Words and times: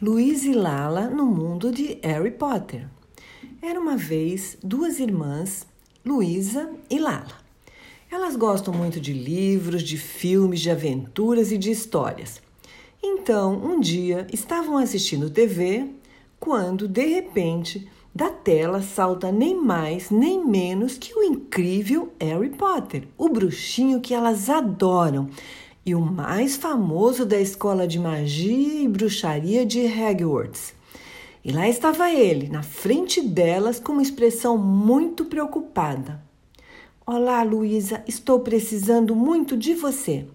Luiz 0.00 0.44
e 0.44 0.52
Lala 0.52 1.10
no 1.10 1.26
mundo 1.26 1.72
de 1.72 1.98
Harry 2.04 2.30
Potter. 2.30 2.86
Era 3.60 3.80
uma 3.80 3.96
vez 3.96 4.56
duas 4.62 5.00
irmãs, 5.00 5.66
Luísa 6.06 6.70
e 6.88 7.00
Lala. 7.00 7.48
Elas 8.08 8.36
gostam 8.36 8.72
muito 8.72 9.00
de 9.00 9.12
livros, 9.12 9.82
de 9.82 9.98
filmes, 9.98 10.60
de 10.60 10.70
aventuras 10.70 11.50
e 11.50 11.58
de 11.58 11.72
histórias. 11.72 12.40
Então, 13.02 13.54
um 13.54 13.80
dia 13.80 14.26
estavam 14.32 14.78
assistindo 14.78 15.30
TV 15.30 15.90
quando, 16.38 16.86
de 16.86 17.06
repente, 17.06 17.88
da 18.14 18.30
tela 18.30 18.82
salta 18.82 19.32
nem 19.32 19.60
mais 19.60 20.10
nem 20.10 20.44
menos 20.44 20.96
que 20.96 21.12
o 21.12 21.22
incrível 21.22 22.12
Harry 22.20 22.50
Potter, 22.50 23.08
o 23.18 23.28
bruxinho 23.28 24.00
que 24.00 24.14
elas 24.14 24.48
adoram 24.48 25.28
e 25.88 25.94
o 25.94 26.00
mais 26.02 26.54
famoso 26.54 27.24
da 27.24 27.40
escola 27.40 27.88
de 27.88 27.98
magia 27.98 28.82
e 28.82 28.86
bruxaria 28.86 29.64
de 29.64 29.80
Hogwarts. 29.86 30.74
E 31.42 31.50
lá 31.50 31.66
estava 31.66 32.10
ele, 32.10 32.46
na 32.46 32.62
frente 32.62 33.22
delas, 33.22 33.80
com 33.80 33.92
uma 33.92 34.02
expressão 34.02 34.58
muito 34.58 35.24
preocupada. 35.24 36.22
Olá, 37.06 37.42
Luísa, 37.42 38.04
estou 38.06 38.40
precisando 38.40 39.16
muito 39.16 39.56
de 39.56 39.72
você. 39.72 40.26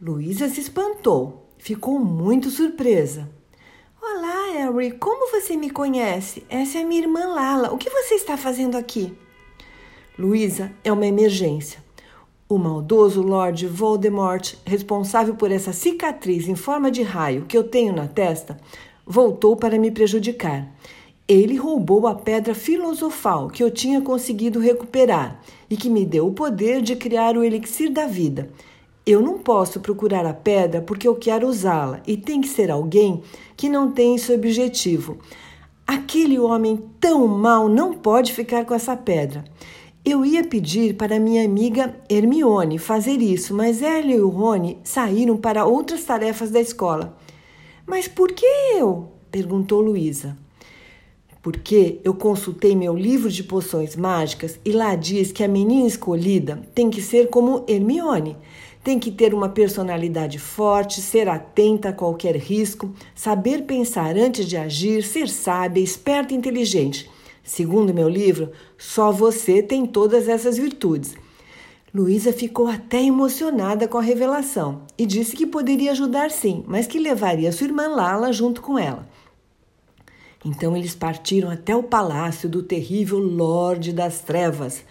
Luísa 0.00 0.48
se 0.48 0.60
espantou, 0.60 1.48
ficou 1.58 2.00
muito 2.00 2.50
surpresa. 2.50 3.30
Olá, 4.02 4.52
Harry, 4.54 4.90
como 4.98 5.30
você 5.30 5.56
me 5.56 5.70
conhece? 5.70 6.44
Essa 6.48 6.78
é 6.78 6.84
minha 6.84 7.02
irmã 7.02 7.24
Lala. 7.26 7.72
O 7.72 7.78
que 7.78 7.88
você 7.88 8.14
está 8.16 8.36
fazendo 8.36 8.76
aqui? 8.76 9.16
Luísa, 10.18 10.72
é 10.82 10.92
uma 10.92 11.06
emergência. 11.06 11.80
O 12.52 12.58
maldoso 12.58 13.22
Lord 13.22 13.66
Voldemort, 13.66 14.56
responsável 14.66 15.34
por 15.34 15.50
essa 15.50 15.72
cicatriz 15.72 16.46
em 16.46 16.54
forma 16.54 16.90
de 16.90 17.00
raio 17.00 17.46
que 17.48 17.56
eu 17.56 17.64
tenho 17.64 17.96
na 17.96 18.06
testa, 18.06 18.58
voltou 19.06 19.56
para 19.56 19.78
me 19.78 19.90
prejudicar. 19.90 20.70
Ele 21.26 21.56
roubou 21.56 22.06
a 22.06 22.14
pedra 22.14 22.54
filosofal 22.54 23.48
que 23.48 23.64
eu 23.64 23.70
tinha 23.70 24.02
conseguido 24.02 24.60
recuperar 24.60 25.40
e 25.70 25.78
que 25.78 25.88
me 25.88 26.04
deu 26.04 26.26
o 26.26 26.34
poder 26.34 26.82
de 26.82 26.94
criar 26.94 27.38
o 27.38 27.42
elixir 27.42 27.90
da 27.90 28.06
vida. 28.06 28.50
Eu 29.06 29.22
não 29.22 29.38
posso 29.38 29.80
procurar 29.80 30.26
a 30.26 30.34
pedra 30.34 30.82
porque 30.82 31.08
eu 31.08 31.14
quero 31.14 31.48
usá-la 31.48 32.02
e 32.06 32.18
tem 32.18 32.42
que 32.42 32.48
ser 32.48 32.70
alguém 32.70 33.22
que 33.56 33.66
não 33.66 33.90
tem 33.90 34.16
esse 34.16 34.30
objetivo. 34.30 35.16
Aquele 35.86 36.38
homem 36.38 36.84
tão 37.00 37.26
mau 37.26 37.66
não 37.66 37.94
pode 37.94 38.30
ficar 38.30 38.66
com 38.66 38.74
essa 38.74 38.94
pedra. 38.94 39.42
Eu 40.04 40.24
ia 40.24 40.42
pedir 40.42 40.96
para 40.96 41.20
minha 41.20 41.44
amiga 41.44 41.94
Hermione 42.10 42.76
fazer 42.76 43.22
isso, 43.22 43.54
mas 43.54 43.80
ela 43.80 44.10
e 44.10 44.20
o 44.20 44.28
Rony 44.28 44.76
saíram 44.82 45.36
para 45.36 45.64
outras 45.64 46.02
tarefas 46.02 46.50
da 46.50 46.60
escola. 46.60 47.16
Mas 47.86 48.08
por 48.08 48.32
que 48.32 48.44
eu? 48.74 49.12
perguntou 49.30 49.80
Luísa. 49.80 50.36
Porque 51.40 52.00
eu 52.02 52.14
consultei 52.14 52.74
meu 52.74 52.96
livro 52.96 53.30
de 53.30 53.44
poções 53.44 53.94
mágicas 53.94 54.58
e 54.64 54.72
lá 54.72 54.96
diz 54.96 55.30
que 55.30 55.44
a 55.44 55.48
menina 55.48 55.86
escolhida 55.86 56.60
tem 56.74 56.90
que 56.90 57.00
ser 57.00 57.28
como 57.28 57.64
Hermione. 57.68 58.36
Tem 58.82 58.98
que 58.98 59.12
ter 59.12 59.32
uma 59.32 59.50
personalidade 59.50 60.40
forte, 60.40 61.00
ser 61.00 61.28
atenta 61.28 61.90
a 61.90 61.92
qualquer 61.92 62.34
risco, 62.34 62.92
saber 63.14 63.66
pensar 63.66 64.16
antes 64.16 64.48
de 64.48 64.56
agir, 64.56 65.04
ser 65.04 65.28
sábia, 65.28 65.80
esperta 65.80 66.34
e 66.34 66.36
inteligente. 66.36 67.08
Segundo 67.42 67.92
meu 67.92 68.08
livro, 68.08 68.50
só 68.78 69.10
você 69.10 69.62
tem 69.62 69.84
todas 69.86 70.28
essas 70.28 70.56
virtudes. 70.56 71.14
Luísa 71.94 72.32
ficou 72.32 72.68
até 72.68 73.02
emocionada 73.02 73.86
com 73.86 73.98
a 73.98 74.02
revelação 74.02 74.82
e 74.96 75.04
disse 75.04 75.36
que 75.36 75.46
poderia 75.46 75.90
ajudar 75.90 76.30
sim, 76.30 76.64
mas 76.66 76.86
que 76.86 76.98
levaria 76.98 77.52
sua 77.52 77.66
irmã 77.66 77.88
Lala 77.88 78.32
junto 78.32 78.62
com 78.62 78.78
ela. 78.78 79.06
Então 80.44 80.76
eles 80.76 80.94
partiram 80.94 81.50
até 81.50 81.76
o 81.76 81.82
palácio 81.82 82.48
do 82.48 82.62
terrível 82.62 83.18
Lorde 83.18 83.92
das 83.92 84.20
Trevas, 84.20 84.82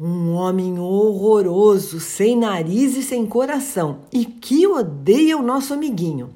um 0.00 0.32
homem 0.32 0.78
horroroso, 0.78 2.00
sem 2.00 2.36
nariz 2.36 2.96
e 2.96 3.02
sem 3.02 3.26
coração, 3.26 4.00
e 4.12 4.24
que 4.24 4.66
odeia 4.66 5.36
o 5.36 5.42
nosso 5.42 5.74
amiguinho. 5.74 6.30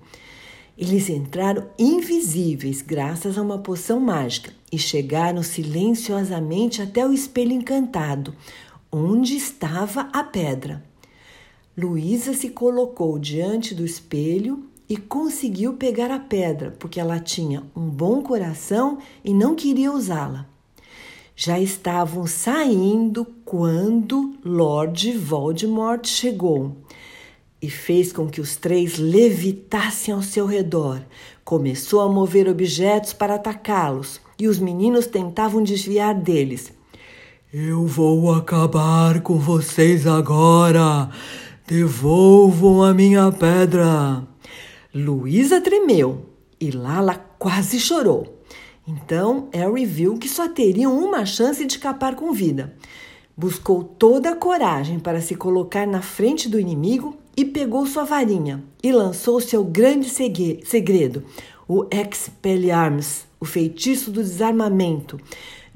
Eles 0.76 1.08
entraram 1.08 1.68
invisíveis 1.78 2.82
graças 2.82 3.38
a 3.38 3.42
uma 3.42 3.58
poção 3.58 3.98
mágica 3.98 4.52
e 4.70 4.78
chegaram 4.78 5.42
silenciosamente 5.42 6.82
até 6.82 7.06
o 7.06 7.14
espelho 7.14 7.52
encantado, 7.52 8.34
onde 8.92 9.36
estava 9.36 10.02
a 10.12 10.22
pedra. 10.22 10.84
Luísa 11.76 12.34
se 12.34 12.50
colocou 12.50 13.18
diante 13.18 13.74
do 13.74 13.86
espelho 13.86 14.66
e 14.86 14.98
conseguiu 14.98 15.74
pegar 15.74 16.10
a 16.10 16.18
pedra, 16.18 16.76
porque 16.78 17.00
ela 17.00 17.18
tinha 17.18 17.62
um 17.74 17.88
bom 17.88 18.22
coração 18.22 18.98
e 19.24 19.32
não 19.32 19.54
queria 19.54 19.90
usá-la. 19.90 20.46
Já 21.34 21.58
estavam 21.58 22.26
saindo 22.26 23.26
quando 23.46 24.34
Lord 24.44 25.12
Voldemort 25.16 26.06
chegou 26.06 26.76
e 27.60 27.70
fez 27.70 28.12
com 28.12 28.28
que 28.28 28.40
os 28.40 28.56
três 28.56 28.98
levitassem 28.98 30.12
ao 30.12 30.22
seu 30.22 30.46
redor. 30.46 31.00
Começou 31.44 32.00
a 32.00 32.08
mover 32.08 32.48
objetos 32.48 33.12
para 33.12 33.36
atacá-los 33.36 34.20
e 34.38 34.46
os 34.48 34.58
meninos 34.58 35.06
tentavam 35.06 35.62
desviar 35.62 36.14
deles. 36.14 36.72
Eu 37.52 37.86
vou 37.86 38.34
acabar 38.34 39.20
com 39.20 39.38
vocês 39.38 40.06
agora! 40.06 41.08
Devolvam 41.66 42.82
a 42.82 42.92
minha 42.92 43.32
pedra! 43.32 44.26
Luísa 44.94 45.60
tremeu 45.60 46.26
e 46.60 46.70
Lala 46.70 47.14
quase 47.38 47.78
chorou. 47.78 48.42
Então 48.86 49.48
Harry 49.52 49.84
viu 49.84 50.16
que 50.16 50.28
só 50.28 50.48
teriam 50.48 50.96
uma 50.96 51.26
chance 51.26 51.64
de 51.64 51.72
escapar 51.72 52.14
com 52.14 52.32
vida. 52.32 52.74
Buscou 53.38 53.84
toda 53.84 54.30
a 54.30 54.34
coragem 54.34 54.98
para 54.98 55.20
se 55.20 55.34
colocar 55.34 55.86
na 55.86 56.00
frente 56.00 56.48
do 56.48 56.58
inimigo 56.58 57.14
e 57.36 57.44
pegou 57.44 57.84
sua 57.84 58.02
varinha 58.02 58.64
e 58.82 58.90
lançou 58.90 59.42
seu 59.42 59.62
grande 59.62 60.08
segredo, 60.08 61.22
o 61.68 61.84
Expelliarmus, 61.90 63.26
o 63.38 63.44
feitiço 63.44 64.10
do 64.10 64.22
desarmamento, 64.22 65.20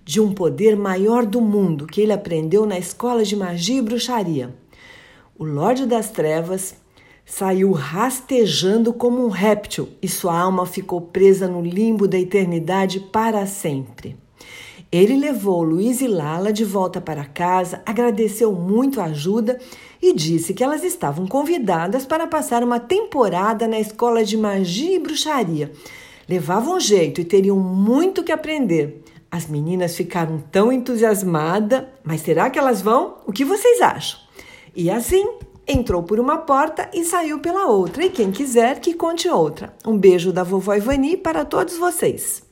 de 0.03 0.23
um 0.23 0.33
poder 0.33 0.75
maior 0.75 1.27
do 1.27 1.43
mundo 1.43 1.87
que 1.87 2.01
ele 2.01 2.15
aprendeu 2.15 2.65
na 2.65 2.79
escola 2.79 3.25
de 3.25 3.37
magia 3.37 3.79
e 3.79 3.83
bruxaria. 3.83 4.55
O 5.39 5.45
Lorde 5.45 5.85
das 5.85 6.09
Trevas 6.09 6.75
saiu 7.27 7.73
rastejando 7.73 8.91
como 8.91 9.23
um 9.23 9.29
réptil 9.29 9.91
e 10.01 10.09
sua 10.09 10.41
alma 10.41 10.65
ficou 10.65 11.03
presa 11.03 11.47
no 11.47 11.61
limbo 11.61 12.09
da 12.09 12.19
eternidade 12.19 13.01
para 13.01 13.45
sempre. 13.45 14.17
Ele 14.93 15.17
levou 15.17 15.63
Luiz 15.63 16.01
e 16.01 16.09
Lala 16.09 16.53
de 16.53 16.65
volta 16.65 17.01
para 17.01 17.25
casa, 17.25 17.81
agradeceu 17.87 18.53
muito 18.53 19.01
a 19.01 19.05
ajuda 19.05 19.57
e 20.03 20.13
disse 20.13 20.53
que 20.53 20.65
elas 20.65 20.83
estavam 20.83 21.29
convidadas 21.29 22.05
para 22.05 22.27
passar 22.27 22.65
uma 22.65 22.81
temporada 22.81 23.69
na 23.69 23.79
escola 23.79 24.25
de 24.25 24.37
magia 24.37 24.97
e 24.97 24.99
bruxaria. 24.99 25.71
Levavam 26.29 26.81
jeito 26.81 27.21
e 27.21 27.25
teriam 27.25 27.57
muito 27.57 28.25
que 28.25 28.33
aprender. 28.33 29.05
As 29.31 29.47
meninas 29.47 29.95
ficaram 29.97 30.43
tão 30.51 30.73
entusiasmadas, 30.73 31.85
mas 32.03 32.23
será 32.23 32.51
que 32.51 32.59
elas 32.59 32.83
vão? 32.83 33.19
O 33.25 33.33
que 33.33 33.45
vocês 33.45 33.81
acham? 33.81 34.19
E 34.75 34.91
assim, 34.91 35.25
entrou 35.69 36.03
por 36.03 36.19
uma 36.19 36.39
porta 36.39 36.91
e 36.93 37.05
saiu 37.05 37.39
pela 37.39 37.67
outra. 37.67 38.05
E 38.05 38.11
quem 38.11 38.33
quiser 38.33 38.81
que 38.81 38.95
conte 38.95 39.29
outra. 39.29 39.73
Um 39.87 39.97
beijo 39.97 40.33
da 40.33 40.43
vovó 40.43 40.75
Ivani 40.75 41.17
para 41.17 41.45
todos 41.45 41.77
vocês. 41.77 42.50